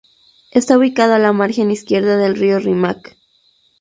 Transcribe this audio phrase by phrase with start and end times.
[0.49, 3.15] Está ubicado a la margen izquierda del río Rímac.